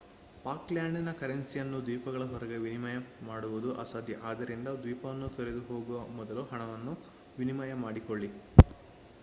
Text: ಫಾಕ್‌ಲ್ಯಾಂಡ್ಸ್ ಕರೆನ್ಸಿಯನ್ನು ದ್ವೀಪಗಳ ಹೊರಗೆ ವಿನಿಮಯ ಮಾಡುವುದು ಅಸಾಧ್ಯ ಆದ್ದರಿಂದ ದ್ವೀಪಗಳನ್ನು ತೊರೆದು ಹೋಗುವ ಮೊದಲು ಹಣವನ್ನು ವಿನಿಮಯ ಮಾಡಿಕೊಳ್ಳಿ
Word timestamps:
ಫಾಕ್‌ಲ್ಯಾಂಡ್ಸ್ 0.45 1.19
ಕರೆನ್ಸಿಯನ್ನು 1.19 1.79
ದ್ವೀಪಗಳ 1.81 2.23
ಹೊರಗೆ 2.25 2.57
ವಿನಿಮಯ 2.57 2.95
ಮಾಡುವುದು 3.21 3.75
ಅಸಾಧ್ಯ 3.75 4.15
ಆದ್ದರಿಂದ 4.23 4.69
ದ್ವೀಪಗಳನ್ನು 4.79 5.29
ತೊರೆದು 5.29 5.61
ಹೋಗುವ 5.65 5.99
ಮೊದಲು 6.17 6.45
ಹಣವನ್ನು 6.45 6.95
ವಿನಿಮಯ 7.37 7.75
ಮಾಡಿಕೊಳ್ಳಿ 7.83 8.31